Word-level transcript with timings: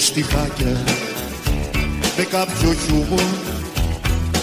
στιχάκια. 0.00 0.82
Με 2.16 2.24
κάποιο 2.24 2.74
χιούμορ 2.84 3.20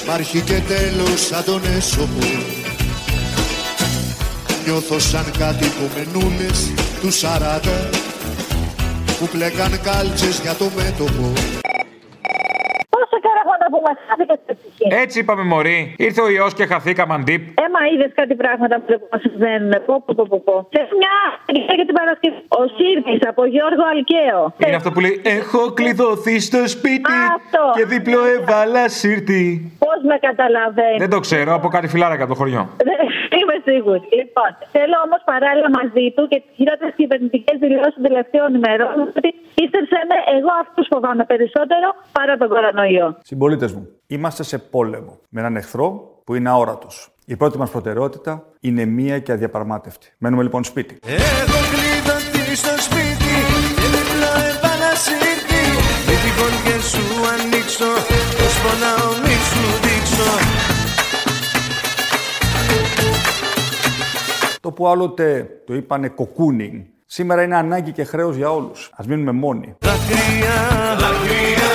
Υπάρχει 0.03 0.41
και 0.41 0.61
τέλος 0.67 1.25
σαν 1.25 1.43
τον 1.43 1.61
έσωπο 1.77 2.25
Νιώθω 4.65 4.99
σαν 4.99 5.31
κάτι 5.37 5.71
κομμενούλες 5.79 6.71
τους 7.01 7.17
σαράτα 7.17 7.89
που 9.19 9.27
κλέκαν 9.31 9.81
κάλτσες 9.81 10.39
για 10.39 10.53
το 10.53 10.71
μέτωπο. 10.75 11.33
Πόσα 11.33 11.56
καράγματα 11.56 11.56
που 13.71 13.79
μας 13.87 13.97
χάθηκε 14.07 14.35
στην 14.43 14.53
ψυχή. 14.59 14.85
Έτσι 15.03 15.15
είπαμε, 15.21 15.43
Μωρή. 15.51 15.79
Ήρθε 16.07 16.21
ο 16.27 16.29
ιός 16.37 16.53
και 16.57 16.65
χαθήκαμε 16.71 17.13
αντίπ. 17.19 17.41
Έμα 17.65 17.81
είδες 17.91 18.11
κάτι 18.19 18.35
πράγματα 18.41 18.75
που 18.85 18.93
μας 19.11 19.21
συμβαίνουν. 19.25 19.71
Πω, 19.87 19.93
πω, 20.05 20.11
πω, 20.17 20.25
πω, 20.31 20.39
πω. 20.47 20.55
Σε 20.75 20.81
μια 20.99 21.13
αγγλία 21.47 21.73
για 21.79 21.85
την 21.89 21.95
Παρασκευή. 21.99 22.35
Ο 22.59 22.61
Σύρτης 22.75 23.21
από 23.31 23.41
Γιώργο 23.53 23.83
Αλκαίο. 23.93 24.39
Είναι 24.65 24.75
αυτό 24.81 24.91
που 24.93 24.99
λέει 25.05 25.15
Έχω 25.39 25.61
κλειδωθεί 25.79 26.35
στο 26.49 26.61
σπίτι 26.75 27.15
Αυτό. 27.37 27.63
και 27.77 27.85
διπλό 27.93 28.21
έβαλα 28.35 28.83
σύρτη. 28.99 29.45
Πώς 29.85 29.99
με 30.09 30.15
καταλαβαίνεις. 30.27 30.99
Δεν 31.03 31.09
το 31.09 31.19
ξέρω, 31.19 31.49
από 31.59 31.67
κάτι 31.75 31.87
φιλάρακα 31.87 32.23
από 32.23 32.31
το 32.33 32.37
χωριό. 32.39 32.63
Δεν 32.89 33.39
είμαι 33.41 33.56
σίγουρη. 33.67 34.03
Λοιπόν, 34.19 34.49
θέλω 34.75 34.97
όμως 35.05 35.21
παράλληλα 35.31 35.69
μαζί 35.79 36.05
του 36.15 36.23
και 36.31 36.37
τις 36.43 36.51
χειρότερες 36.57 36.93
κυβερνητικές 36.99 37.55
δηλώσεις 37.63 37.93
των 37.97 38.03
τελευταίων 38.07 38.49
ημερών 38.59 38.95
ότι 39.17 39.29
ίστεψε 39.63 39.99
με 40.11 40.17
εγώ 40.35 40.51
αυτούς 40.63 40.85
φοβάμαι 40.93 41.23
περισσότερο 41.31 41.87
παρά 42.17 42.33
τον 42.41 42.47
κορονοϊό. 42.53 43.07
Συμπολίτες 43.31 43.71
μου, 43.75 43.83
είμαστε 44.15 44.43
σε 44.51 44.57
πόλεμο 44.73 45.13
με 45.33 45.39
έναν 45.41 45.55
εχθρό 45.61 45.87
που 46.25 46.31
είναι 46.35 46.49
αόρατος. 46.49 46.95
Η 47.25 47.35
πρώτη 47.35 47.57
μας 47.57 47.69
προτεραιότητα 47.71 48.31
είναι 48.59 48.85
μία 48.85 49.19
και 49.19 49.31
αδιαπραγμάτευτη. 49.31 50.07
Μένουμε 50.17 50.43
λοιπόν 50.43 50.63
σπίτι. 50.63 50.99
Έχω 51.05 51.59
κλειδωθεί 51.71 52.55
στο 52.55 52.81
σπίτι 52.81 53.06
Το 64.67 64.73
που 64.73 64.87
άλλοτε 64.87 65.47
το 65.65 65.73
είπανε 65.75 66.07
κοκούνινγκ, 66.07 66.81
σήμερα 67.05 67.43
είναι 67.43 67.55
ανάγκη 67.55 67.91
και 67.91 68.03
χρέος 68.03 68.35
για 68.35 68.51
όλους. 68.51 68.91
Ας 68.95 69.07
μείνουμε 69.07 69.31
μόνοι. 69.31 69.75
Δάκρυα, 69.79 70.57
δάκρυα 71.01 71.71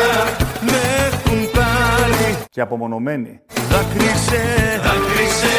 με 0.60 0.80
έχουν 1.06 1.50
πάρει. 1.50 2.36
Και 2.50 2.60
απομονωμένοι. 2.60 3.40
Δάκρυσε, 3.70 4.42
δάκρυσε 4.84 5.56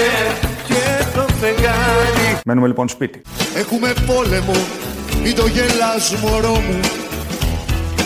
και 0.68 1.06
το 1.16 1.34
φεγγάρι. 1.34 2.40
Μένουμε 2.46 2.68
λοιπόν 2.68 2.88
σπίτι. 2.88 3.22
Έχουμε 3.56 3.94
πόλεμο, 4.08 4.54
μην 5.24 5.36
το 5.36 5.48
γελάς 5.48 6.16
μωρό 6.22 6.56
μου. 6.56 6.80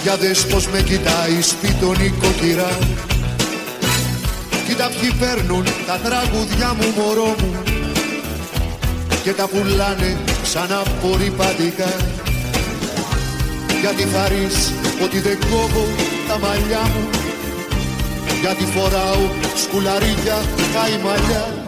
Για 0.03 0.16
δες 0.16 0.47
πως 0.47 0.67
με 0.67 0.81
κοιτάει 0.81 1.41
σπίτον 1.41 1.94
η 2.06 2.09
κοκκυρά 2.09 2.69
Κοίτα 4.67 4.88
ποιοι 5.00 5.12
παίρνουν 5.19 5.64
τα 5.88 6.00
τραγουδιά 6.03 6.73
μου 6.73 6.94
μωρό 6.97 7.36
μου 7.41 7.67
Και 9.28 9.33
τα 9.33 9.47
πουλάνε 9.47 10.17
σαν 10.44 10.72
απορριπαντικά. 10.72 11.95
Γιατί 13.81 14.03
χαρείς 14.14 14.73
ότι 15.03 15.19
δεν 15.19 15.38
κόβω 15.39 15.88
τα 16.28 16.39
μαλλιά 16.39 16.81
μου 16.81 17.09
Γιατί 18.42 18.64
φοράω 18.64 19.30
σκουλαρίκια 19.56 20.38
καημαλιά 20.73 21.67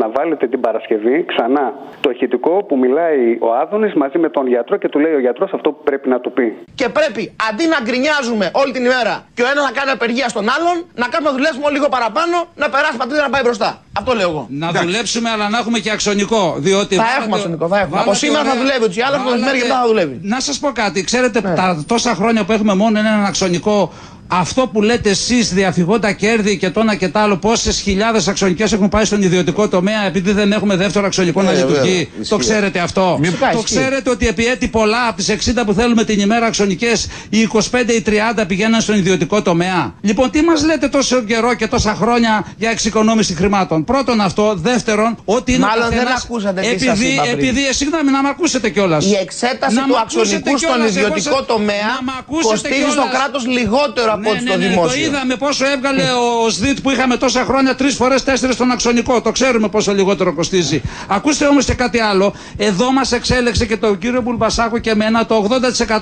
να 0.00 0.06
βάλετε 0.16 0.46
την 0.52 0.60
Παρασκευή 0.60 1.16
ξανά 1.30 1.64
το 2.00 2.08
ηχητικό 2.14 2.54
που 2.68 2.74
μιλάει 2.78 3.20
ο 3.46 3.48
Άδωνης 3.62 3.92
μαζί 4.02 4.18
με 4.24 4.28
τον 4.36 4.44
γιατρό 4.52 4.76
και 4.82 4.88
του 4.88 4.98
λέει 5.04 5.14
ο 5.14 5.20
γιατρός 5.26 5.50
αυτό 5.56 5.68
που 5.72 5.80
πρέπει 5.88 6.08
να 6.08 6.18
του 6.20 6.30
πει. 6.36 6.46
Και 6.74 6.88
πρέπει 6.98 7.22
αντί 7.48 7.64
να 7.74 7.78
γκρινιάζουμε 7.86 8.46
όλη 8.60 8.72
την 8.76 8.84
ημέρα 8.90 9.14
και 9.34 9.42
ο 9.42 9.46
ένας 9.52 9.64
να 9.68 9.72
κάνει 9.78 9.90
απεργία 9.90 10.28
στον 10.34 10.44
άλλον, 10.54 10.76
να 11.02 11.06
κάνουμε 11.12 11.30
να 11.30 11.36
δουλέψουμε 11.36 11.70
λίγο 11.76 11.88
παραπάνω, 11.96 12.36
να 12.62 12.66
περάσει 12.72 12.94
η 12.94 13.00
πατρίδα 13.02 13.22
να 13.22 13.30
πάει 13.34 13.42
μπροστά. 13.46 13.70
Αυτό 14.00 14.10
λέω 14.18 14.28
εγώ. 14.30 14.42
Να 14.62 14.68
δουλέψουμε, 14.80 15.28
αλλά 15.34 15.46
να 15.48 15.58
έχουμε 15.62 15.78
και 15.84 15.90
αξονικό. 15.90 16.42
Διότι 16.66 16.94
Θα 16.94 17.02
βάλατε- 17.02 17.20
έχουμε 17.22 17.36
αξονικό, 17.36 17.64
θα 17.72 17.78
έχουμε. 17.82 17.96
Από 18.00 18.04
βάλατε 18.10 18.24
σήμερα 18.24 18.42
θα 18.44 18.50
ωραία- 18.50 18.62
δουλεύει, 18.62 18.82
ούτως 18.84 18.96
ή 18.96 19.02
άλλως, 19.06 19.18
από 19.20 19.24
το 19.28 19.30
μεσημέρι 19.34 19.58
και 19.58 19.64
μετά 19.68 19.78
θα 19.82 19.86
δουλεύει. 19.86 20.16
Να 20.34 20.38
σας 20.46 20.56
πω 20.62 20.68
κάτι. 20.82 20.98
Ξέρετε, 21.10 21.38
τα 21.40 21.66
τόσα 21.92 22.12
χρόνια 22.14 22.44
που 22.44 22.52
έχουμε 22.52 22.74
μόνο 22.82 22.98
έναν 22.98 23.24
αξονικό, 23.24 23.92
αυτό 24.26 24.66
που 24.72 24.82
λέτε 24.82 25.10
εσείς 25.10 25.52
διαφυγώ 25.54 25.98
τα 25.98 26.12
κέρδη 26.12 26.56
και 26.58 26.70
το 26.70 26.80
ένα 26.80 26.94
και 26.94 27.08
το 27.08 27.18
άλλο, 27.18 27.36
πόσες 27.36 27.80
χιλιάδες 27.80 28.28
αξονικέ 28.28 28.64
έχουν 28.72 28.88
πάει 28.88 29.04
στον 29.04 29.22
ιδιωτικό 29.22 29.68
τομέα 29.68 30.06
επειδή 30.06 30.32
δεν 30.32 30.52
έχουμε 30.52 30.76
δεύτερο 30.76 31.06
αξονικό 31.06 31.42
να 31.42 31.50
Ε, 31.50 31.54
λειτουργεί. 31.54 31.80
βέβαια, 31.80 32.04
Το 32.04 32.20
ισχύει. 32.20 32.36
ξέρετε 32.38 32.78
αυτό. 32.78 33.18
Φυσικά, 33.22 33.50
το 33.50 33.58
ισχύει. 33.58 33.74
ξέρετε 33.78 34.10
ότι 34.10 34.26
επί 34.26 34.46
έτη 34.46 34.68
πολλά 34.68 35.06
από 35.08 35.16
τις 35.16 35.28
60 35.28 35.64
που 35.66 35.72
θέλουμε 35.72 36.04
την 36.04 36.20
ημέρα 36.20 36.46
αξονικέ, 36.46 36.92
οι 37.28 37.40
25 37.42 37.92
ή 37.94 38.02
30 38.02 38.44
πηγαίναν 38.46 38.80
στον 38.80 38.96
ιδιωτικό 38.96 39.42
τομέα. 39.42 39.94
Λοιπόν, 40.00 40.30
τι 40.30 40.42
μας 40.42 40.64
λέτε 40.64 40.88
τόσο 40.88 41.22
καιρό 41.22 41.54
και 41.54 41.66
τόσα 41.66 41.94
χρόνια 41.94 42.46
για 42.58 42.70
εξοικονόμηση 42.70 43.34
χρημάτων; 43.34 43.84
Πρώτον 43.84 44.20
αυτό. 44.20 44.54
Δεύτερον, 44.56 45.16
ότι 45.24 45.52
είναι 45.52 45.64
ο 45.64 45.68
Μάλλον 45.68 45.88
δεν 45.88 45.98
καθένας- 45.98 46.22
ακούσατε 46.24 46.60
τι 46.60 46.66
σας 46.66 46.82
επειδή, 46.82 47.12
είπα 47.12 47.22
πριν. 47.22 47.34
επειδή, 47.34 47.66
ε, 47.66 47.72
συγγνώμη, 47.72 48.10
να 48.10 48.22
με 48.22 48.28
ακούσετε 48.28 48.68
κιόλας. 48.70 49.04
Η 49.04 49.14
εξέταση 49.14 49.76
του 49.76 49.98
αξονικού 49.98 50.58
στον 50.58 50.86
ιδιωτικό 50.86 51.42
τομέα 51.42 51.90
κοστίζει 52.42 52.90
στο 52.90 53.04
κράτος 53.12 53.46
λιγότερο 53.46 54.13
από 54.14 54.30
ό,τι 54.30 54.40
στο 54.40 54.56
ναι, 54.56 54.64
Το 54.64 54.68
δημόσιο. 54.68 55.04
είδαμε 55.04 55.36
πόσο 55.36 55.64
έβγαλε 55.66 56.02
ο 56.02 56.50
ΣΔΙΤ 56.50 56.78
που 56.82 56.90
είχαμε 56.90 57.16
τόσα 57.16 57.44
χρόνια, 57.44 57.74
τρεις 57.74 57.94
φορές 57.94 58.24
τέσσερις 58.24 58.54
στον 58.54 58.70
αξονικό. 58.70 59.20
Το 59.20 59.32
ξέρουμε 59.32 59.68
πόσο 59.68 59.92
λιγότερο 59.94 60.34
κοστίζει. 60.34 60.82
Ακούστε 61.08 61.46
όμως 61.46 61.64
και 61.64 61.74
κάτι 61.74 62.00
άλλο. 62.00 62.34
Εδώ 62.56 62.92
μας 62.92 63.12
εξέλεξε 63.12 63.66
και 63.66 63.76
τον 63.76 63.98
κύριο 63.98 64.20
Μπουλμπασάκο 64.20 64.78
και 64.78 64.90
εμένα 64.90 65.26
το 65.26 65.46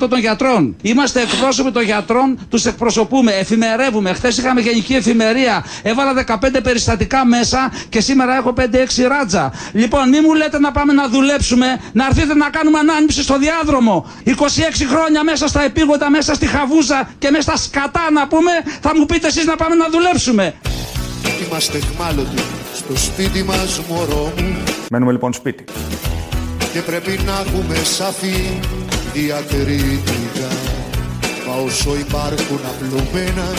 80% 0.04 0.08
των 0.08 0.18
γιατρών. 0.18 0.76
Είμαστε 0.82 1.20
εκπρόσωποι 1.20 1.70
των 1.70 1.82
γιατρών, 1.82 2.38
τους 2.50 2.66
εκπροσωπούμε, 2.66 3.32
εφημερεύουμε. 3.32 4.12
Χθες 4.12 4.38
είχαμε 4.38 4.60
γενική 4.60 4.94
εφημερία. 4.94 5.64
Έβαλα 5.82 6.12
15 6.14 6.60
περιστατικά 6.62 7.24
μέσα 7.26 7.72
και 7.88 8.00
σήμερα 8.00 8.36
έχω 8.36 8.52
5-6 8.56 9.06
ράτζα. 9.08 9.52
Λοιπόν, 9.72 10.08
μη 10.08 10.20
μου 10.20 10.34
λέτε 10.34 10.58
να 10.58 10.70
πάμε 10.72 10.92
να 10.92 11.08
δουλέψουμε, 11.08 11.80
να 11.92 12.06
έρθετε 12.06 12.34
να 12.34 12.50
κάνουμε 12.50 12.78
ανάνυψη 12.78 13.22
στο 13.22 13.38
διάδρομο. 13.38 14.06
26 14.26 14.32
χρόνια 14.88 15.24
μέσα 15.24 15.46
στα 15.48 15.62
επίγοντα, 15.64 16.10
μέσα 16.10 16.34
στη 16.34 16.46
χαβούζα 16.46 17.10
και 17.18 17.30
μέσα 17.30 17.42
στα 17.42 17.56
σκατά 17.56 18.01
να 18.10 18.28
πούμε, 18.28 18.50
θα 18.80 18.96
μου 18.96 19.06
πείτε 19.06 19.26
εσείς 19.26 19.44
να 19.44 19.56
πάμε 19.56 19.74
να 19.74 19.88
δουλέψουμε. 19.90 20.54
Είμαστε 21.46 21.78
χμάλωτοι 21.78 22.42
στο 22.74 22.96
σπίτι 22.96 23.42
μας 23.42 23.80
μωρό 23.88 24.32
μου 24.36 24.62
Μένουμε 24.90 25.12
λοιπόν 25.12 25.32
σπίτι. 25.32 25.64
Και 26.72 26.80
πρέπει 26.80 27.20
να 27.26 27.44
έχουμε 27.46 27.74
σαφή 27.74 28.60
διακριτικά 29.12 30.48
Μα 31.46 31.54
όσο 31.54 31.96
υπάρχουν 31.96 32.60
απλωμένα 32.66 33.52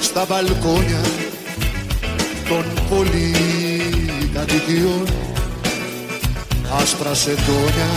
Στα 0.00 0.24
μπαλκόνια 0.28 1.00
των 2.48 2.64
πολυκατοικιών 2.88 5.04
Άσπρα 6.80 7.14
σεντόνια 7.14 7.88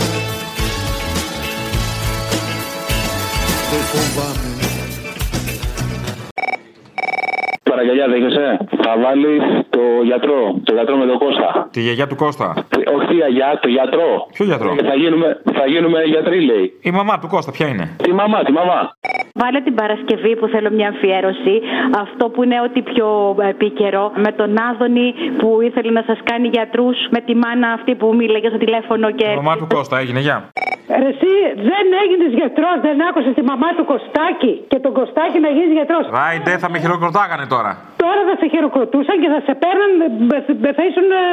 Δεν 3.70 3.82
φοβάμαι 3.92 4.53
Παραγγελιά 7.74 8.06
δέχεσαι; 8.08 8.46
Θα 8.84 8.92
βάλεις 9.02 9.42
το 9.70 9.82
γιατρό. 10.04 10.40
Το 10.64 10.72
γιατρό 10.74 10.96
με 10.96 11.06
τον 11.06 11.18
Κώστα. 11.18 11.68
Τη 11.72 11.80
γιαγιά 11.80 12.06
του 12.06 12.16
Κώστα. 12.16 12.48
Όχι 12.96 13.06
τη 13.06 13.14
γιαγιά, 13.14 13.58
το 13.62 13.68
γιατρό. 13.68 14.10
Ποιο 14.32 14.44
γιατρό; 14.44 14.70
Ε, 14.80 14.84
Θα 14.90 14.94
γίνουμε, 14.94 15.40
θα 15.58 15.66
γίνουμε 15.66 16.02
γιατροί, 16.02 16.40
λέει. 16.40 16.72
Η 16.80 16.90
μαμά 16.90 17.18
του 17.18 17.26
Κώστα, 17.26 17.50
ποια 17.52 17.66
είναι; 17.68 17.96
Τη 18.02 18.12
μαμά, 18.12 18.42
τη 18.42 18.52
μαμά. 18.52 18.78
Βάλε 19.42 19.60
την 19.68 19.74
Παρασκευή 19.80 20.32
που 20.38 20.46
θέλω 20.54 20.70
μια 20.78 20.88
αφιέρωση. 20.94 21.54
Αυτό 22.04 22.24
που 22.32 22.40
είναι 22.44 22.58
ό,τι 22.66 22.80
πιο 22.90 23.08
επίκαιρο. 23.52 24.04
Με 24.24 24.30
τον 24.40 24.50
Άδωνη 24.70 25.08
που 25.38 25.48
ήθελε 25.68 25.90
να 25.98 26.02
σας 26.08 26.18
κάνει 26.30 26.48
γιατρούς. 26.56 26.96
Με 27.14 27.20
τη 27.26 27.34
μάνα 27.42 27.68
αυτή 27.78 27.92
που 28.00 28.06
μίλαγε 28.18 28.48
στο 28.48 28.58
τηλέφωνο 28.64 29.06
και. 29.10 29.28
Η 29.30 29.34
μαμά 29.42 29.54
του 29.56 29.66
Κώστα 29.74 29.98
έγινε, 30.02 30.20
γεια. 30.26 30.36
Ρε 31.02 31.08
Εσύ 31.12 31.30
δεν 31.70 31.84
έγινες 32.02 32.32
γιατρός, 32.40 32.76
δεν 32.86 32.96
άκουσες 33.08 33.34
τη 33.38 33.42
μαμά 33.50 33.68
του 33.76 33.84
Κωστάκη 33.92 34.52
και 34.70 34.78
τον 34.84 34.92
Κωστάκη 34.98 35.38
να 35.46 35.48
γίνεις 35.56 35.72
γιατρός. 35.78 36.04
Ράιντε, 36.18 36.52
θα 36.62 36.68
με 36.72 36.78
χειροκροτάγανε 36.82 37.46
τώρα. 37.54 37.72
Τώρα 38.04 38.20
θα 38.28 38.34
σε 38.40 38.46
χειροκροτούσαν 38.52 39.16
και 39.22 39.28
θα 39.34 39.40
σε 39.46 39.52
παίρναν, 39.62 39.90
με- 40.30 40.44
με 40.64 40.70
θα 40.76 40.82
ήσουν 40.88 41.08
ε, 41.20 41.24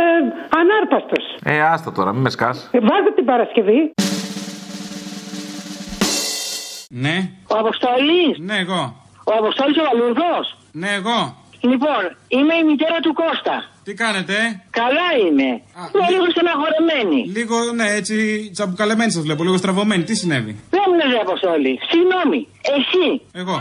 ανάρπαστος. 0.59 1.23
Ε, 1.51 1.55
άστα 1.73 1.89
τώρα, 1.97 2.09
μην 2.13 2.21
με 2.21 2.29
σκάς. 2.37 2.57
Ε, 2.75 2.79
Βάζω 2.89 3.09
την 3.15 3.25
Παρασκευή. 3.31 3.79
Ναι. 6.93 7.29
Ο 7.47 7.57
Αποστολή. 7.57 8.35
Ναι, 8.39 8.57
εγώ. 8.57 8.95
Ο 9.23 9.33
Αποστολή 9.39 9.79
ο 9.79 9.83
Βαλουρδό. 9.83 10.35
Ναι, 10.71 10.89
εγώ. 10.89 11.35
Λοιπόν, 11.61 12.17
Είμαι 12.37 12.55
η 12.61 12.63
μητέρα 12.69 12.99
του 13.05 13.13
Κώστα. 13.13 13.55
Τι 13.87 13.93
κάνετε, 13.93 14.33
ε; 14.33 14.47
Καλά 14.81 15.07
είμαι. 15.21 15.49
Είμαι 15.93 16.07
λίγο 16.13 16.27
στεναχωρεμένη. 16.33 17.19
Λίγο, 17.37 17.55
ναι, 17.79 17.87
έτσι 17.99 18.15
τσαμπουκαλεμένη 18.53 19.11
σας 19.11 19.23
βλέπω, 19.27 19.41
λίγο 19.47 19.57
στραβωμένη. 19.63 20.03
Τι 20.09 20.15
συνέβη; 20.21 20.53
Δεν 20.75 20.83
μου 20.87 20.93
λες 20.99 21.11
Αποστόλη. 21.25 21.73
Συγγνώμη. 21.91 22.39
Εσύ 22.75 23.05
Εγώ. 23.41 23.55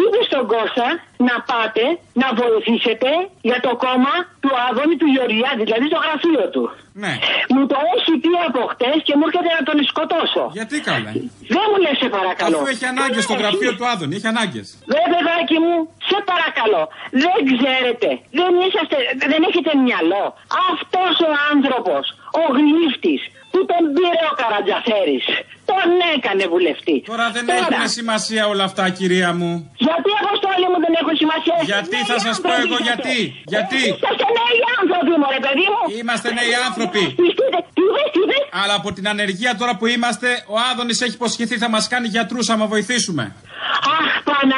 είπε 0.00 0.18
στον 0.28 0.42
Κώστα 0.52 0.88
να 1.28 1.34
πάτε 1.50 1.84
να 2.22 2.28
βοηθήσετε 2.40 3.10
για 3.48 3.58
το 3.66 3.70
κόμμα 3.84 4.14
του 4.42 4.50
Άδωνη 4.66 4.96
του 5.00 5.08
Γεωργιάδη, 5.14 5.62
δηλαδή 5.68 5.86
στο 5.92 6.00
γραφείο 6.04 6.44
του. 6.54 6.62
Ναι. 7.02 7.12
Μου 7.52 7.62
το 7.72 7.78
έχει 7.94 8.12
πει 8.22 8.30
από 8.48 8.60
χτες 8.72 8.96
και 9.06 9.12
μου 9.18 9.24
έρχεται 9.28 9.50
να 9.58 9.62
τον 9.68 9.76
σκοτώσω. 9.90 10.44
Γιατί 10.58 10.76
καλά. 10.90 11.10
Δεν 11.54 11.64
μου 11.70 11.78
λες 11.84 11.96
σε 12.02 12.08
παρακαλώ. 12.16 12.56
Αφού 12.56 12.66
έχει 12.72 12.86
ανάγκες 12.92 13.22
στο 13.28 13.34
γραφείο 13.40 13.70
του 13.76 13.84
Άδωνη, 13.92 14.14
έχει 14.18 14.28
ανάγκες. 14.34 14.66
Δε 14.92 15.00
παιδάκι 15.12 15.56
μου, 15.64 15.74
σε 16.08 16.18
παρακαλώ. 16.30 16.82
Δεν 17.24 17.38
ξέρετε. 17.52 18.05
Δεν, 18.38 18.52
είσαστε, 18.66 18.96
δεν 19.32 19.42
έχετε 19.48 19.70
μυαλό. 19.86 20.24
Αυτός 20.70 21.14
ο 21.28 21.30
άνθρωπος, 21.52 22.04
ο 22.42 22.44
γλύφτης, 22.56 23.22
που 23.56 23.60
τον 23.70 23.82
πήρε 23.96 24.24
ο 24.32 24.34
Καρατζαφέρης, 24.40 25.24
τον 25.70 25.88
έκανε 26.14 26.44
βουλευτή. 26.52 26.96
Τώρα 27.10 27.26
δεν 27.36 27.44
έχουν 27.58 27.88
σημασία 27.98 28.42
όλα 28.52 28.64
αυτά, 28.70 28.84
κυρία 28.98 29.30
μου. 29.38 29.52
Γιατί 29.86 30.10
αποστόλη 30.22 30.66
μου 30.72 30.78
δεν 30.84 30.94
έχουν 31.00 31.14
σημασία. 31.22 31.56
Γιατί 31.72 31.96
θα 32.10 32.16
σας 32.26 32.36
πω 32.44 32.52
εγώ 32.64 32.76
γιατί. 32.88 33.18
Γιατί. 33.54 33.82
Είσαστε 33.94 34.26
νέοι 34.38 34.60
άνθρωποι, 34.80 35.12
μωρέ 35.22 35.40
παιδί 35.46 35.66
μου. 35.72 35.82
Είμαστε 36.00 36.28
νέοι 36.38 36.54
άνθρωποι. 36.68 37.02
Πιστείτε, 37.20 37.58
τι 37.76 37.84
δες, 37.94 38.08
τι 38.14 38.22
δες. 38.30 38.44
Αλλά 38.60 38.74
από 38.80 38.88
την 38.96 39.04
ανεργία 39.12 39.52
τώρα 39.60 39.72
που 39.78 39.86
είμαστε, 39.94 40.28
ο 40.54 40.56
Άδωνης 40.70 40.98
έχει 41.04 41.14
υποσχεθεί 41.20 41.56
θα 41.64 41.68
μας 41.74 41.84
κάνει 41.92 42.06
γιατρούς 42.16 42.46
άμα 42.52 42.66
βοηθήσουμε. 42.74 43.24
Αχ, 43.98 44.10
Παναγία, 44.28 44.44
και 44.44 44.52
τα 44.52 44.55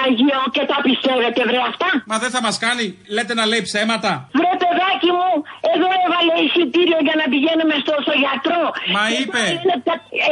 πιστεύετε, 0.91 1.41
βρε 1.51 1.61
αυτά; 1.71 1.89
Μα 2.11 2.17
δεν 2.23 2.31
θα 2.35 2.41
μας 2.47 2.57
κάνει, 2.65 2.85
λέτε 3.17 3.33
να 3.41 3.45
λέει 3.51 3.63
ψέματα. 3.69 4.13
Βρε 4.39 4.53
παιδάκι 4.63 5.11
μου, 5.19 5.31
εδώ 5.73 5.89
έβαλε 6.05 6.35
εισιτήριο 6.47 7.01
για 7.07 7.17
να 7.21 7.25
πηγαίνουμε 7.33 7.75
στο, 7.83 7.95
στο 8.07 8.15
γιατρό. 8.23 8.65
Μα 8.97 9.05
είπε. 9.19 9.43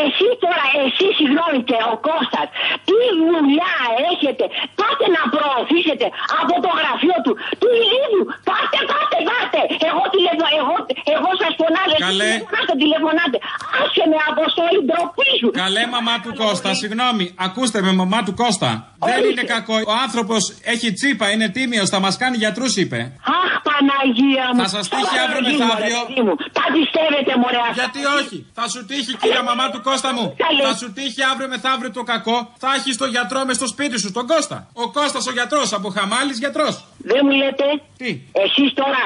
Εσύ 0.04 0.28
τώρα, 0.44 0.64
εσύ 0.84 1.06
συγγνώμη 1.18 1.58
και 1.68 1.78
ο 1.92 1.94
Κώστας, 2.08 2.46
τι 2.88 2.98
δουλειά 3.30 3.74
έχετε; 4.12 4.44
Πάτε 4.80 5.06
να 5.16 5.22
προωθήσετε 5.34 6.06
από 6.40 6.54
το 6.64 6.70
γραφείο 6.78 7.16
του, 7.24 7.32
του 7.60 7.68
ηλίου. 7.82 8.22
Πάτε, 8.48 8.78
πάτε, 8.90 9.18
πάτε. 9.30 9.60
Εγώ, 9.88 10.02
τηλεφω, 10.14 10.46
εγώ, 10.60 10.74
εγώ 11.14 11.30
σας 11.42 11.52
φωνάζω. 11.60 11.96
Καλέ. 12.08 12.30
Τηλεφωνάτε, 12.30 12.72
τηλεφωνάτε. 12.82 13.36
Άσε 13.80 14.04
με 14.12 14.18
αποστολή 14.32 14.80
ντροπή 14.86 15.30
σου. 15.40 15.48
Καλέ 15.64 15.82
μαμά 15.96 16.14
του 16.24 16.30
Κώστα, 16.42 16.70
συγγνώμη, 16.82 17.24
ακούστε 17.46 17.78
με 17.86 17.92
μαμά 18.00 18.20
του 18.26 18.34
Κώστα. 18.42 18.70
Δεν 19.08 19.20
είναι 19.30 19.44
κακό. 19.54 19.76
Ο 19.92 19.94
άνθρωπος 20.04 20.42
έχει 20.74 20.92
τσίπα, 20.92 21.30
είναι 21.30 21.48
τίμιος, 21.48 21.88
θα 21.88 21.98
μας 22.04 22.16
κάνει 22.16 22.36
γιατρούς, 22.36 22.76
είπε. 22.76 22.98
Αχ, 23.40 23.52
Παναγία 23.68 24.46
μου. 24.54 24.60
Θα 24.62 24.68
σας 24.76 24.88
τύχει 24.88 25.16
αύριο 25.24 25.40
Παναγία 25.42 25.58
μου, 25.58 25.72
μεθαύριο. 25.72 25.98
ρε 26.00 26.06
παιδί 26.14 26.22
μου. 26.26 26.34
Τα 26.58 26.64
πιστεύετε, 26.76 27.32
μωρέ. 27.42 27.60
αυτά. 27.70 27.74
Γιατί 27.80 28.00
όχι, 28.18 28.36
θα 28.58 28.64
σου 28.72 28.80
τύχει 28.90 29.12
κυρία 29.22 29.42
μαμά 29.50 29.66
του 29.72 29.80
Κώστα 29.88 30.10
μου. 30.16 30.24
Καλέ. 30.44 30.62
Θα 30.68 30.72
σου 30.80 30.88
τύχει 30.98 31.22
αύριο 31.32 31.48
μεθαύριο 31.54 31.90
το 31.98 32.02
κακό. 32.12 32.36
Θα 32.62 32.68
έχεις 32.78 32.94
τον 33.02 33.08
γιατρό 33.14 33.40
μες 33.46 33.56
στο 33.60 33.66
σπίτι 33.74 33.96
σου, 34.02 34.10
τον 34.18 34.24
Κώστα. 34.32 34.58
Ο 34.82 34.84
Κώστας 34.96 35.24
ο 35.30 35.32
γιατρός, 35.38 35.68
από 35.78 35.88
χαμάλης 35.96 36.38
γιατρός. 36.44 36.74
Δεν 37.10 37.20
μου 37.26 37.34
λέτε; 37.42 37.66
Τι; 38.00 38.10
Εσείς 38.44 38.70
τώρα 38.80 39.04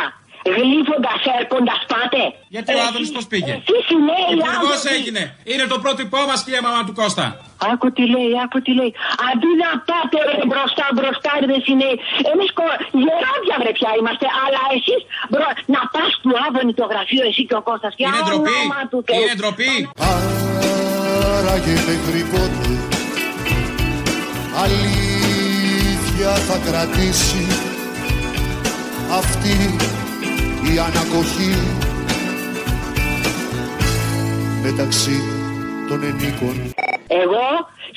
γλύφοντας 0.57 1.21
έρχοντας 1.41 1.81
πάτε. 1.93 2.21
Γιατί 2.55 2.75
ο 2.75 2.81
Άδωνης 2.89 3.09
πώς 3.17 3.21
πήγε. 3.33 3.53
Εσείς 3.53 3.85
οι 3.93 3.97
νέοι 4.09 4.25
Υπουργός 4.35 4.77
άνθρωποι. 4.77 4.95
έγινε. 4.97 5.23
Είναι 5.45 5.65
το 5.73 5.79
πρότυπό 5.85 6.19
μας, 6.29 6.45
κυρία 6.45 6.63
μαμά 6.63 6.85
του 6.85 6.93
Κώστα. 7.01 7.27
Άκου 7.71 7.89
τι 7.97 8.05
λέει, 8.15 8.31
άκου 8.45 8.59
τι 8.65 8.73
λέει. 8.79 8.93
Αντί 9.29 9.51
να 9.63 9.71
πάτε 9.89 10.19
ρε, 10.29 10.37
μπροστά, 10.51 10.87
μπροστά, 10.97 11.31
ρε 11.41 11.59
οι 11.71 11.75
νέοι. 11.83 11.97
Εμείς 12.33 12.51
κο... 12.59 12.67
γεράδια 13.05 13.57
βρε 13.61 13.73
πια 13.79 13.91
είμαστε, 13.99 14.27
αλλά 14.45 14.63
εσείς 14.77 15.01
μπρο... 15.31 15.49
να 15.75 15.81
πας 15.93 16.11
του 16.23 16.33
Άδωνη 16.45 16.75
το 16.81 16.87
γραφείο 16.93 17.25
εσύ 17.31 17.43
και 17.49 17.57
ο 17.61 17.63
Κώστας. 17.69 17.93
Και 17.99 18.05
Είναι 18.09 18.23
ντροπή. 18.27 18.55
όνομα 18.61 18.81
του 18.91 18.99
Θεού. 19.07 19.21
Είναι 19.21 19.35
ντροπή. 19.41 19.75
Άραγε 21.39 21.77
μέχρι 21.89 22.21
πότε 22.33 22.71
αλήθεια 24.65 26.35
θα 26.35 26.59
κρατήσει 26.71 27.47
αυτή 29.13 29.79
η 30.73 30.79
ανακοχή 30.79 31.55
μεταξύ 34.63 35.23
των 35.89 36.03
ενίκων. 36.03 36.80
Εγώ 37.19 37.47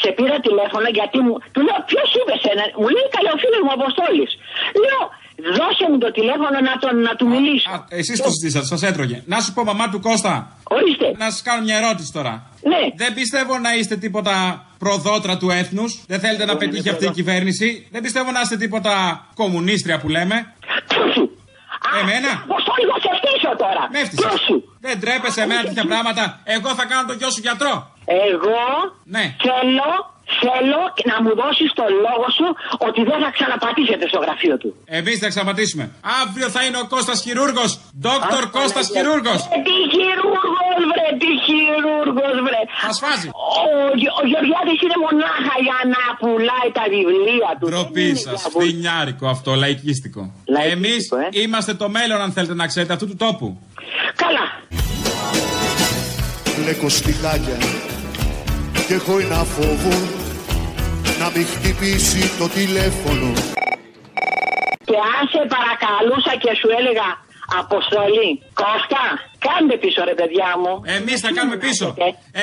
σε 0.01 0.09
πήρα 0.17 0.37
τηλέφωνο 0.47 0.87
γιατί 0.97 1.17
μου. 1.25 1.35
Του 1.53 1.61
λέω 1.67 1.79
ποιος 1.89 2.09
είπε 2.17 2.33
σένα; 2.43 2.63
Μου 2.81 2.89
λέει 2.95 3.07
καλά 3.15 3.29
ο 3.35 3.37
φίλος 3.43 3.61
μου 3.65 3.71
Αποστόλης. 3.79 4.31
Λέω 4.83 5.01
δώσε 5.57 5.85
μου 5.89 5.97
το 5.97 6.11
τηλέφωνο 6.17 6.57
να, 6.67 6.73
τον, 6.83 6.93
να 7.07 7.13
του 7.17 7.27
μιλήσω. 7.33 7.85
Εσείς 7.89 8.17
το 8.21 8.29
συζητήσατε, 8.29 8.65
σας 8.65 8.81
έτρωγε. 8.89 9.17
Να 9.25 9.39
σου 9.43 9.53
πω, 9.53 9.63
μαμά 9.63 9.89
του 9.89 9.99
Κώστα. 9.99 10.33
Ορίστε. 10.63 11.07
Να 11.17 11.29
σας 11.29 11.41
κάνω 11.41 11.63
μια 11.63 11.77
ερώτηση 11.77 12.11
τώρα. 12.11 12.33
Ναι. 12.71 12.81
Δεν 12.95 13.13
πιστεύω 13.13 13.57
να 13.57 13.71
είστε 13.75 13.95
τίποτα 13.95 14.65
προδότρα 14.77 15.37
του 15.37 15.49
έθνους. 15.49 15.91
Δεν 16.07 16.19
θέλετε 16.19 16.45
να 16.45 16.55
πετύχει 16.57 16.89
αυτή 16.89 17.05
η 17.05 17.11
κυβέρνηση. 17.11 17.87
Δεν 17.91 18.01
πιστεύω 18.01 18.31
να 18.31 18.41
είστε 18.41 18.57
τίποτα 18.57 18.93
κομμουνίστρια 19.35 19.99
που 19.99 20.09
λέμε. 20.09 20.35
Εμένα; 22.01 22.31
Αποστόλη 22.47 22.85
θα 22.91 22.97
σε 23.05 23.09
φτύσω 23.17 23.51
τώρα. 23.63 23.83
Με 23.91 23.99
έφτυσες. 23.99 24.41
Δεν 24.79 24.99
τρέπεσαι 24.99 25.41
εμένα 25.41 25.63
τέτοια 25.63 25.85
πράγματα. 25.85 26.39
Εγώ 26.43 26.69
θα 26.75 26.85
κάνω 26.85 27.07
τον 27.07 27.17
γιο 27.17 27.29
σου 27.29 27.41
γιατρό. 27.41 27.92
Εγώ 28.05 28.61
Ναι. 29.15 29.25
θέλω, 29.45 29.89
θέλω 30.43 30.81
να 31.11 31.15
μου 31.23 31.31
δώσεις 31.41 31.69
το 31.79 31.85
λόγο 32.05 32.25
σου 32.37 32.47
ότι 32.87 33.01
δεν 33.09 33.17
θα 33.23 33.29
ξαναπατήσετε 33.37 34.05
στο 34.11 34.19
γραφείο 34.25 34.55
του. 34.61 34.69
Εμείς 34.99 35.17
θα 35.23 35.27
ξαπατήσουμε. 35.33 35.85
Αύριο 36.21 36.47
θα 36.55 36.61
είναι 36.65 36.79
ο 36.83 36.85
Κώστας 36.93 37.17
Χειρούργος. 37.25 37.71
Δόκτωρ 38.05 38.43
Κώστας 38.57 38.85
Χειρούργος. 38.93 39.39
Ε, 39.55 39.57
τι 39.67 39.75
χειρούργος 39.93 40.79
βρε, 40.91 41.07
τι 41.21 41.29
χειρούργος 41.45 42.35
βρε. 42.47 42.61
Θα 42.85 42.91
σφάζει. 42.97 43.27
Ο, 43.27 43.63
Γε- 44.01 44.15
ο 44.21 44.23
Γεωργιάδης 44.31 44.77
είναι 44.85 44.97
μονάχα 45.05 45.55
για 45.67 45.79
να 45.93 46.01
πουλάει 46.19 46.69
τα 46.77 46.83
βιβλία 46.93 47.49
του. 47.59 47.65
Ντροπή 47.69 48.09
σας. 48.25 48.39
Φθινιάρικο 48.53 49.25
αυτό, 49.35 49.49
λαϊκίστικο. 49.63 50.21
Εμείς 50.73 51.01
είμαστε 51.43 51.73
το 51.81 51.87
μέλλον, 51.89 52.19
αν 52.25 52.31
θέλετε 52.31 52.53
να 52.61 52.67
ξέρετε, 52.67 52.93
αυτού 52.93 53.07
του 53.07 53.15
τόπου. 53.15 53.47
Καλά. 54.23 54.45
Μπλέκω 56.57 56.89
σπιτάκια 56.89 57.57
και 58.87 58.93
έχω 58.93 59.13
ένα 59.19 59.35
φόβο 59.55 59.93
να 61.21 61.27
μην 61.35 61.45
χτυπήσει 61.53 62.23
το 62.39 62.45
τηλέφωνο 62.57 63.27
Και 64.89 64.97
αν 65.15 65.21
σε 65.33 65.41
παρακαλούσα 65.55 66.33
και 66.43 66.51
σου 66.59 66.69
έλεγα 66.79 67.07
Αποστολή, 67.63 68.29
Κώστα, 68.61 69.03
κάντε 69.45 69.75
πίσω 69.83 69.99
ρε 70.09 70.15
παιδιά 70.19 70.49
μου. 70.61 70.73
Εμείς 70.97 71.17
θα 71.25 71.29
κάνουμε 71.37 71.57
πίσω. 71.65 71.85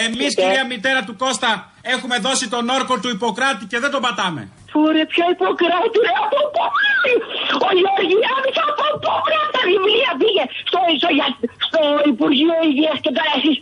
Εμείς, 0.06 0.28
κυρία 0.40 0.64
μητέρα 0.72 1.00
του 1.06 1.14
Κώστα, 1.22 1.50
έχουμε 1.94 2.16
δώσει 2.26 2.46
τον 2.54 2.64
όρκο 2.78 2.94
του 3.02 3.08
Ιπποκράτη 3.16 3.64
και 3.70 3.78
δεν 3.82 3.90
τον 3.94 4.02
πατάμε. 4.06 4.42
Φούρε 4.72 5.02
ποιο 5.12 5.24
υποκράτη 5.36 5.96
ρε 6.06 6.12
από 6.24 6.38
πού 6.54 6.62
Ο 7.68 7.70
Γεωργιάδης 7.80 8.56
από 8.68 8.84
πού 9.02 9.12
ρε 9.30 9.40
τα 9.56 9.60
βιβλία 9.70 10.10
πήγε 10.20 10.44
στο, 10.68 10.78
στο, 11.00 11.08
για- 11.16 11.36
στο 11.68 11.80
Υπουργείο 12.12 12.54
Υγείας 12.68 12.98
και 13.04 13.10
τώρα 13.16 13.32
εσείς 13.38 13.56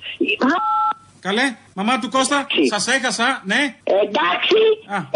Καλέ, 1.26 1.46
μαμά 1.78 1.94
του 2.00 2.08
Κώστα, 2.16 2.38
σας 2.72 2.84
έχασα, 2.96 3.28
ναι. 3.50 3.62
Εντάξει, 4.04 4.60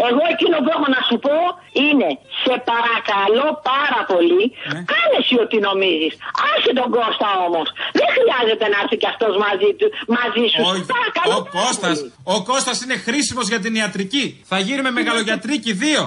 εγώ 0.07 0.23
εκείνο 0.33 0.55
που 0.63 0.69
έχω 0.75 0.87
να 0.95 1.01
σου 1.07 1.17
πω 1.25 1.37
είναι 1.85 2.09
σε 2.43 2.53
παρακαλώ 2.71 3.47
πάρα 3.71 4.01
πολύ, 4.11 4.43
κάνε 4.91 5.15
εσύ 5.21 5.35
ό,τι 5.43 5.57
νομίζεις. 5.67 6.13
Άσε 6.51 6.71
τον 6.79 6.89
Κώστα 6.97 7.29
όμως. 7.47 7.67
Δεν 7.99 8.07
χρειάζεται 8.15 8.65
να 8.73 8.77
έρθει 8.83 8.97
κι 9.01 9.09
αυτός 9.13 9.33
μαζί, 9.45 9.69
του, 9.79 9.87
μαζί 10.17 10.45
σου. 10.51 10.61
Όχι, 10.69 10.83
Παρακαλώ. 10.95 11.33
ο 11.39 11.41
Κώστας, 11.57 11.97
ο 12.35 12.37
Κώστας 12.49 12.77
είναι 12.83 12.97
χρήσιμος 13.07 13.45
για 13.51 13.59
την 13.63 13.73
ιατρική. 13.81 14.25
Θα 14.51 14.57
γίνουμε 14.67 14.91
μεγαλογιατρίκοι 14.99 15.71
δύο. 15.85 16.03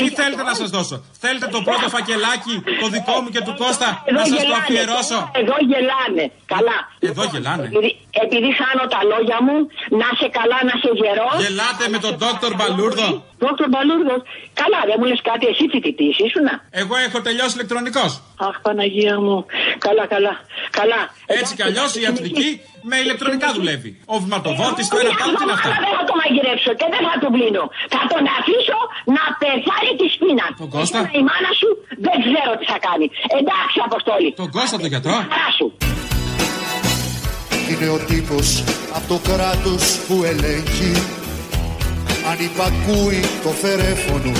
Τι 0.00 0.08
θέλετε 0.20 0.42
να 0.50 0.54
σας 0.60 0.68
δώσω; 0.76 0.96
Θέλετε 1.24 1.46
το 1.56 1.60
πρώτο 1.68 1.86
φακελάκι, 1.94 2.54
το 2.82 2.86
δικό 2.94 3.14
μου 3.22 3.28
και 3.34 3.42
του 3.46 3.54
Κώστα, 3.62 3.88
Εδώ 4.04 4.18
να 4.18 4.24
σας 4.24 4.38
το 4.38 4.42
γελάνε, 4.42 4.62
αφιερώσω; 4.62 5.18
Εδώ 5.40 5.56
γελάνε. 5.70 6.24
Καλά. 6.54 6.78
Εδώ 7.10 7.22
γελάνε. 7.32 7.64
Επειδή, 7.70 7.90
επειδή 8.24 8.48
χάνω 8.60 8.84
τα 8.94 9.00
λόγια 9.12 9.38
μου, 9.46 9.56
να 10.00 10.08
σε 10.20 10.28
καλά, 10.38 10.58
να 10.68 10.74
σε 10.82 10.90
γερός. 11.00 11.36
Γελάτε 11.44 11.84
με 11.94 11.98
τον 12.04 12.12
Δόκτωρ 12.22 12.52
Μπαλούρδο. 12.58 13.08
Δόκτωρ 13.44 13.68
Μπαλούρδος. 13.72 14.20
Καλά, 14.60 14.80
δεν 14.88 14.96
μου 14.98 15.06
λες 15.10 15.20
κάτι, 15.30 15.44
εσύ 15.52 15.64
φοιτητής 15.72 16.14
ήσουνα. 16.26 16.54
Εγώ 16.82 16.94
έχω 17.06 17.18
τελειώσει 17.26 17.54
ηλεκτρονικός. 17.58 18.10
Αχ, 18.46 18.54
Παναγία 18.64 19.16
μου. 19.24 19.36
Καλά, 19.86 20.04
καλά. 20.14 20.34
Καλά. 20.78 21.00
Έτσι 21.38 21.52
κι 21.56 21.64
αλλιώς 21.68 21.90
η 21.98 22.00
ιατρική 22.06 22.48
με 22.90 22.96
ηλεκτρονικά 23.04 23.48
δουλεύει. 23.58 23.90
Ο 24.14 24.16
βηματοδότης 24.24 24.86
το 24.92 24.96
ένα 25.02 25.12
πάνω 25.20 25.32
τι 25.38 25.42
είναι 25.46 25.56
αυτά. 25.58 25.68
Αλλά 25.70 25.80
δεν 25.86 25.94
θα 25.98 26.04
το 26.10 26.14
μαγειρέψω 26.20 26.70
και 26.80 26.86
δεν 26.94 27.02
θα 27.08 27.14
του 27.20 27.28
πλύνω. 27.34 27.64
Θα 27.94 28.00
τον 28.12 28.22
αφήσω 28.38 28.78
να 29.16 29.22
πεθάνει 29.40 29.92
τη 30.00 30.06
σπίνα. 30.16 30.46
Τον 30.62 30.70
Κώστα? 30.74 30.98
Εσένα, 30.98 31.18
Η 31.20 31.22
μάνα 31.28 31.50
σου 31.60 31.68
δεν 32.06 32.16
ξέρω 32.26 32.50
τι 32.58 32.66
θα 32.72 32.78
κάνει. 32.86 33.06
Εντάξει, 33.38 33.76
Αποστόλη. 33.88 34.28
Τον 34.42 34.50
Κώστα 34.56 34.76
τον 34.82 34.90
γιατρό. 34.94 35.16
Χαρά 35.32 35.50
σου. 35.58 35.66
Είναι 37.70 37.88
ο 37.96 37.98
τύπος 38.10 38.48
από 38.96 39.06
το 39.12 39.18
κράτος 39.28 39.82
που 40.06 40.16
ελέγχει 40.32 40.92
αν 42.30 42.38
υπακούει 42.48 43.20
το 43.44 43.50
φερέφωνο 43.62 44.32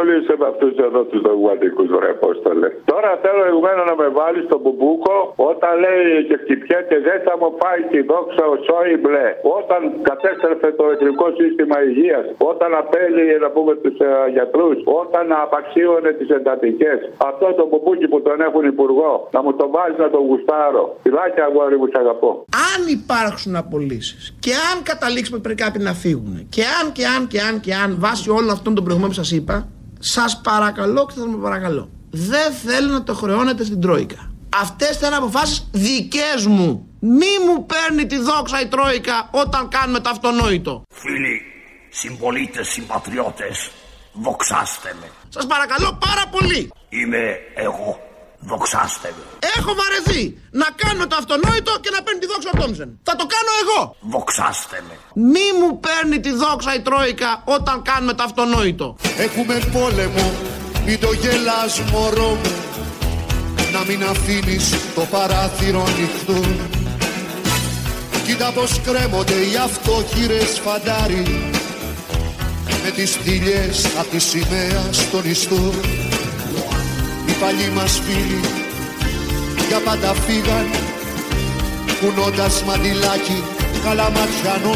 ασχολείσαι 0.00 0.34
με 0.40 0.46
αυτούς 0.52 0.72
εδώ 0.88 1.00
τους 1.10 1.20
δογματικού 1.28 1.82
ρε 2.02 2.10
Απόστολε. 2.16 2.68
Τώρα 2.92 3.10
θέλω 3.24 3.42
εγωμένο 3.50 3.82
να 3.90 3.94
με 4.00 4.08
βάλεις 4.18 4.44
στον 4.48 4.60
Μπουμπούκο 4.62 5.14
όταν 5.50 5.72
λέει 5.84 6.10
και 6.28 6.36
χτυπιέται 6.42 6.96
δεν 7.08 7.18
θα 7.26 7.34
μου 7.40 7.48
πάει 7.62 7.80
τη 7.92 7.98
δόξα 8.10 8.44
ο 8.52 8.56
Σόιμπλε. 8.66 9.26
Όταν 9.58 9.80
κατέστρεφε 10.08 10.68
το 10.80 10.84
εθνικό 10.94 11.26
σύστημα 11.38 11.76
υγείας. 11.88 12.24
Όταν 12.50 12.70
απέλει 12.82 13.24
να 13.44 13.48
πούμε 13.54 13.72
τους 13.82 13.96
ε, 14.06 14.10
γιατρούς. 14.36 14.78
Όταν 15.02 15.24
απαξίωνε 15.44 16.10
τις 16.18 16.28
εντατικές. 16.38 16.98
Αυτό 17.30 17.46
το 17.58 17.64
Μπουμπούκι 17.68 18.06
που 18.12 18.20
τον 18.26 18.38
έχουν 18.46 18.64
υπουργό. 18.74 19.12
Να 19.34 19.40
μου 19.44 19.52
τον 19.60 19.68
βάζει 19.74 19.98
να 20.04 20.10
τον 20.14 20.22
γουστάρω. 20.28 20.84
Φιλάκια 21.04 21.44
αγόρι 21.48 21.76
μου, 21.80 21.88
σ' 21.92 21.98
αγαπώ. 22.02 22.30
Αν 22.70 22.80
υπάρξουν 22.98 23.52
απολύσεις 23.62 24.22
και 24.44 24.52
αν 24.70 24.76
καταλήξουμε 24.90 25.36
ότι 25.38 25.44
πρέπει 25.46 25.62
κάποιοι 25.64 25.82
να 25.90 25.94
φύγουν 26.02 26.34
και 26.54 26.62
αν 26.78 26.86
και 26.96 27.04
αν 27.14 27.22
και 27.32 27.40
αν 27.48 27.54
και 27.64 27.74
αν 27.82 27.90
βάσει 28.04 28.26
όλων 28.36 28.50
αυτών 28.56 28.72
των 28.76 28.82
προηγούμενων 28.84 29.14
που 29.14 29.22
σας 29.22 29.32
είπα, 29.38 29.56
σας 30.00 30.40
παρακαλώ 30.40 31.06
και 31.06 31.20
θα 31.20 31.26
με 31.26 31.36
παρακαλώ. 31.36 31.90
Δεν 32.10 32.52
θέλω 32.52 32.92
να 32.92 33.02
το 33.02 33.14
χρεώνετε 33.14 33.64
στην 33.64 33.80
Τρόικα. 33.80 34.30
Αυτές 34.56 34.96
ήταν 34.96 35.14
αποφάσεις 35.14 35.68
δικές 35.72 36.46
μου. 36.46 36.88
Μη 37.00 37.32
μου 37.46 37.66
παίρνει 37.66 38.06
τη 38.06 38.18
δόξα 38.18 38.60
η 38.60 38.66
Τρόικα 38.66 39.28
όταν 39.30 39.68
κάνουμε 39.68 40.00
το 40.00 40.10
αυτονόητο. 40.10 40.82
Φίλοι, 40.94 41.42
συμπολίτες, 41.90 42.68
συμπατριώτες, 42.68 43.70
δοξάστε 44.12 44.96
με. 45.00 45.06
Σας 45.28 45.46
παρακαλώ 45.46 45.98
πάρα 46.06 46.24
πολύ. 46.30 46.72
Είμαι 46.88 47.38
εγώ. 47.54 48.09
Δοξάστε 48.40 49.14
με. 49.16 49.22
Έχω 49.56 49.74
βαρεθεί 49.80 50.38
να 50.50 50.66
κάνω 50.76 51.06
το 51.06 51.16
αυτονόητο 51.18 51.72
και 51.80 51.90
να 51.94 52.02
παίρνει 52.02 52.20
τη 52.20 52.26
δόξα 52.26 52.50
ο 52.54 52.58
Τόμσεν. 52.60 52.98
Θα 53.02 53.16
το 53.16 53.26
κάνω 53.34 53.52
εγώ. 53.62 53.96
Δοξάστε 54.00 54.82
με. 54.88 54.94
Μη 55.32 55.46
μου 55.58 55.80
παίρνει 55.80 56.20
τη 56.20 56.32
δόξα 56.32 56.74
η 56.74 56.80
Τρόικα 56.80 57.42
όταν 57.44 57.82
κάνουμε 57.82 58.12
το 58.12 58.22
αυτονόητο. 58.22 58.96
Έχουμε 59.18 59.54
πόλεμο, 59.72 60.26
μην 60.86 61.00
το 61.00 61.12
γελάς 61.12 61.80
μωρό 61.90 62.38
μου 62.42 62.54
Να 63.72 63.80
μην 63.88 64.04
αφήνεις 64.04 64.74
το 64.94 65.00
παράθυρο 65.00 65.82
ανοιχτό 65.82 66.40
Κοίτα 68.24 68.52
πως 68.52 68.80
κρέμονται 68.80 69.34
οι 69.34 69.56
αυτοχείρες 69.64 70.60
φαντάρι 70.64 71.50
Με 72.84 72.90
τις 72.90 73.10
θηλιές 73.12 73.86
απ' 73.98 74.10
τη 74.10 74.18
σημαία 74.18 74.82
στον 74.92 75.30
ιστό 75.30 75.72
Οι 76.09 76.09
παλιοί 77.40 77.68
μας 77.76 77.92
φίλοι 78.04 78.40
για 79.68 79.80
πάντα 79.86 80.10
φύγαν 80.24 80.66
κουνώντας 82.00 82.54
μαντιλάκι 82.68 83.36
καλαματιανό 83.84 84.74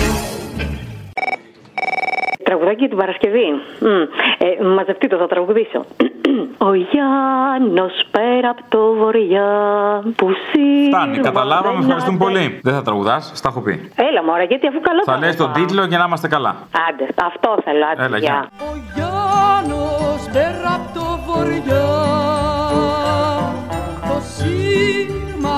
Τραγουδάκι 2.45 2.79
για 2.79 2.89
την 2.89 2.97
Παρασκευή. 2.99 3.47
Μμ. 3.81 4.03
Ε, 4.47 4.65
μαζευτεί 4.77 5.07
το, 5.09 5.17
θα 5.17 5.27
τραγουδήσω. 5.27 5.85
Ο 6.59 6.75
Γιάννος 6.75 7.93
πέρα 8.11 8.49
από 8.55 8.63
το 8.69 8.95
βορειά 8.95 9.49
που 10.17 10.27
σύρμα 10.51 10.99
Φτάνει, 10.99 11.19
καταλάβαμε, 11.19 11.73
δεν 11.81 11.83
ευχαριστούμε 11.91 12.17
αντε- 12.25 12.29
πολύ. 12.29 12.61
Δεν 12.63 12.75
θα 12.75 12.83
τραγουδάς, 12.83 13.31
στα 13.35 13.49
έχω 13.49 13.61
πει. 13.61 13.91
Έλα 14.09 14.23
μωρέ, 14.25 14.45
γιατί 14.45 14.67
αφού 14.67 14.81
καλό 14.81 15.03
Θα 15.05 15.19
λες 15.19 15.37
τον 15.37 15.53
τίτλο 15.53 15.85
για 15.85 15.99
να 15.99 16.05
είμαστε 16.05 16.29
καλά. 16.29 16.57
Άντε, 16.89 17.07
αυτό 17.29 17.57
θέλω, 17.65 17.85
άντε, 17.93 18.05
Έλα, 18.05 18.19
γεια. 18.19 18.27
γεια. 18.29 18.49
Γιάννος 18.95 20.23
πέρα 20.33 20.71
απ' 20.79 20.95
το 20.95 21.05
βορειά 21.27 21.84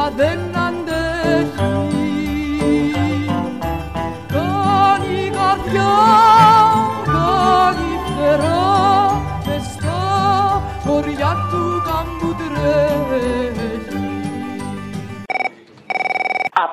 σύρμα 0.06 0.10
δεν 0.16 0.38
αντέχει. 0.66 2.04
Κάνει 4.26 5.30
καρδιά, 5.30 5.94
κάνει 7.04 7.90
φτερά 8.06 8.64
μες 9.46 9.62
στα 9.62 10.00
χωριά 10.84 11.36
του 11.50 11.82
κάμπου 11.86 12.30
τρέχει 12.38 13.75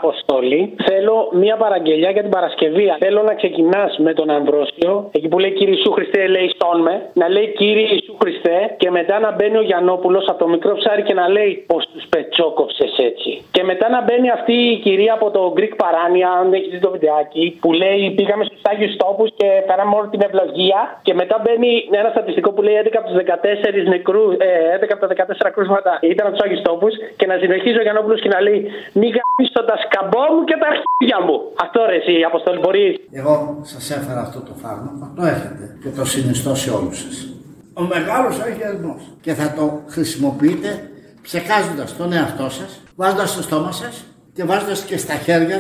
Αποστολή. 0.04 0.62
Θέλω 0.88 1.16
μία 1.42 1.56
παραγγελιά 1.64 2.10
για 2.16 2.22
την 2.22 2.32
Παρασκευή. 2.38 2.86
Θέλω 3.00 3.22
να 3.30 3.34
ξεκινάς 3.34 3.92
με 3.98 4.14
τον 4.14 4.30
Αμβρόσιο, 4.30 5.10
εκεί 5.12 5.28
που 5.28 5.40
λέει 5.40 5.52
Κύριε 5.52 5.74
Ιησού 5.76 5.92
Χριστέ, 5.92 6.28
λέει 6.28 6.48
στον 6.56 6.82
με. 6.82 6.96
Να 7.14 7.28
λέει 7.36 7.48
Κύριε 7.60 7.88
Ιησού 7.96 8.16
Χριστέ 8.22 8.58
και 8.78 8.90
μετά 8.92 9.20
να 9.20 9.32
μπαίνει 9.36 9.58
ο 9.58 9.62
Γιαννόπουλος 9.70 10.26
από 10.28 10.40
το 10.44 10.48
μικρό 10.48 10.74
ψάρι 10.80 11.04
και 11.04 11.14
να 11.14 11.28
λέει 11.36 11.52
Πώς 11.68 11.84
τους 11.94 12.04
πετσόκοψες 12.10 12.92
έτσι. 13.10 13.32
Και 13.52 13.64
μετά 13.64 13.90
να 13.90 14.00
μπαίνει 14.04 14.30
αυτή 14.30 14.54
η 14.74 14.78
κυρία 14.86 15.14
από 15.14 15.28
το 15.32 15.54
Greek 15.58 15.74
Παράνια, 15.84 16.30
αν 16.40 16.54
έχεις 16.54 16.72
δει 16.74 16.80
το 16.80 16.92
βιντεάκι, 16.96 17.46
που 17.62 17.74
λέει 17.74 18.12
Πήγαμε 18.18 18.44
στους 18.44 18.62
Άγιους 18.72 18.96
Τόπους 18.96 19.30
και 19.40 19.48
φέραμε 19.68 19.96
όλη 20.00 20.10
την 20.14 20.22
ευλογία. 20.28 20.80
Και 21.06 21.14
μετά 21.14 21.36
μπαίνει 21.44 21.72
ένα 22.02 22.10
στατιστικό 22.10 22.50
που 22.56 22.62
λέει 22.62 22.76
11 22.84 22.98
από 23.00 23.08
τους 23.10 23.18
14 23.18 23.88
νεκρούς, 23.94 24.32
ε, 24.38 24.50
11 24.76 24.94
από 24.96 25.02
τα 25.02 25.08
14 25.08 25.50
κρούσματα 25.56 25.92
ήταν 26.02 26.28
από 26.28 26.36
τους 26.36 26.46
Άγιους 26.46 26.62
Τόπους. 26.62 26.94
Και 27.18 27.26
να 27.32 27.36
συνεχίζει 27.44 27.78
ο 27.82 27.86
Γιαννόπουλος 27.86 28.20
και 28.24 28.32
να 28.36 28.40
λέει 28.42 28.60
Μη 29.00 29.08
γαμίσω 29.16 29.62
τα 29.70 29.76
σκαμπό 29.94 30.24
μου 30.34 30.44
και 30.50 30.58
τα 30.62 30.68
αρχίδια 30.74 31.18
μου. 31.26 31.36
Αυτό 31.66 31.80
ρε 31.90 31.98
εσύ, 32.02 32.16
Αποστολή, 32.30 32.60
μπορείς. 32.60 32.94
Εγώ 33.12 33.60
σας 33.62 33.92
έφερα 33.98 34.22
αυτό 34.28 34.40
το 34.48 34.54
φάρμακο, 34.62 35.06
το 35.16 35.24
έχετε 35.34 35.78
και 35.82 35.90
το 35.98 36.06
συνιστώ 36.06 36.56
σε 36.56 36.70
όλους 36.72 36.98
σας. 37.04 37.16
Ο 37.74 37.82
μεγάλος 37.82 38.40
αγιασμός 38.40 39.02
και 39.22 39.34
θα 39.34 39.54
το 39.58 39.82
χρησιμοποιείτε 39.88 40.70
ψεκάζοντας 41.22 41.98
τον 41.98 42.14
εαυτό 42.14 42.50
σας, 42.50 42.82
βάζοντας 42.96 43.30
στο 43.30 43.42
στόμα 43.42 43.72
σας 43.72 44.06
και 44.34 44.44
βάζοντας 44.44 44.82
και 44.82 44.98
στα 44.98 45.14
χέρια 45.14 45.60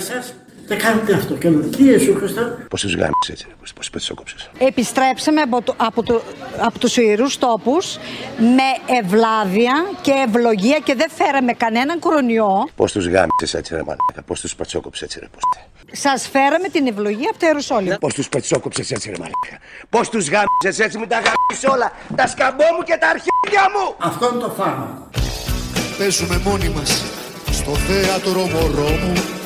σας 0.67 0.77
και 0.77 0.85
κάνετε 0.85 1.13
αυτό 1.13 1.33
και 1.33 1.49
λέτε 1.49 1.67
Κύριε 1.67 1.91
Ιησού 1.91 2.15
Χριστέ 2.15 2.65
Πώς 2.69 2.81
τους 2.81 2.93
γάμισε 2.95 3.31
έτσι, 3.31 3.45
πώς 3.59 3.73
τους 3.73 3.89
πετσόκοψε. 3.89 4.35
Επιστρέψαμε 4.57 5.41
από, 5.41 5.61
το, 5.61 5.73
από, 5.77 6.03
το, 6.03 6.21
από 6.57 6.79
τους 6.79 6.97
ιερούς 6.97 7.37
τόπους 7.37 7.97
με 8.37 8.95
ευλάβεια 8.99 9.73
και 10.01 10.11
ευλογία 10.27 10.79
και 10.83 10.95
δεν 10.95 11.09
φέραμε 11.09 11.53
κανέναν 11.53 11.99
κορονοϊό. 11.99 12.67
Πώς 12.75 12.91
τους 12.91 13.05
γάμισε 13.07 13.57
έτσι, 13.57 13.75
ρε 13.75 13.83
μαλάκα. 13.83 14.21
Πώς 14.25 14.41
τους 14.41 14.55
πετσόκοψε 14.55 15.03
έτσι, 15.05 15.19
ρε 15.19 15.25
πόστε. 15.25 15.67
Σας 15.91 16.27
φέραμε 16.27 16.67
την 16.67 16.87
ευλογία 16.87 17.29
από 17.29 17.39
το 17.39 17.45
Ιερουσόλυμα. 17.45 17.97
Πώς 17.97 18.13
τους 18.13 18.29
πετσόκοψε 18.29 18.81
έτσι, 18.81 19.09
ρε 19.09 19.15
μαλάκα. 19.19 19.57
Πώς 19.89 20.09
τους 20.09 20.29
γάμισες 20.29 20.85
έτσι, 20.85 20.97
μου 20.97 21.07
τα 21.07 21.15
γάμισε 21.15 21.67
όλα. 21.67 21.91
Τα 22.15 22.27
σκαμπό 22.27 22.63
μου 22.77 22.83
και 22.83 22.97
τα 22.99 23.07
αρχίδια 23.07 23.63
μου. 23.73 23.95
Αυτό 23.97 24.29
είναι 24.31 24.41
το 24.41 24.49
φάρμακο. 24.49 25.09
Παίζουμε 25.97 26.41
μόνοι 26.45 26.69
μας 26.69 27.03
στο 27.51 27.71
θέατρο 27.75 28.41
μωρό 28.41 28.89
μου 28.89 29.42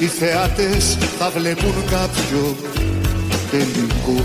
Οι 0.00 0.06
θεάτες 0.06 0.98
θα 1.18 1.30
βλέπουν 1.30 1.74
κάποιο 1.90 2.56
τελικό. 3.50 4.24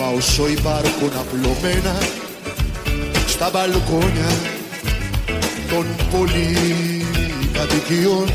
Μα 0.00 0.06
όσο 0.16 0.48
υπάρχουν 0.48 1.10
απλωμένα 1.18 1.98
στα 3.26 3.50
μπαλκόνια 3.52 4.32
των 5.70 5.86
πολυκατοικιών. 6.10 8.28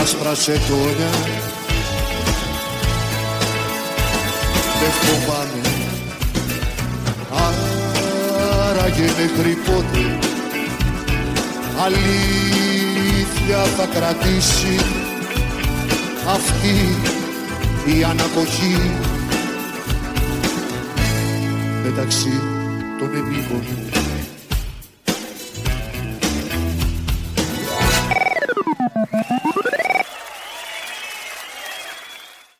Άσπρα 0.00 0.34
σετόνια 0.34 1.10
δεν 4.80 4.90
φοβάμαι 4.90 5.60
άραγε 8.68 9.08
μέχρι 9.18 9.54
πότε. 9.54 10.02
Αλήθεια 11.84 13.60
θα 13.76 13.86
κρατήσει 13.94 14.76
αυτή 16.28 16.76
η 17.98 18.04
ανακοχή 18.04 18.76
μεταξύ 21.82 22.40
των 22.98 23.08
επίγονων 23.08 23.85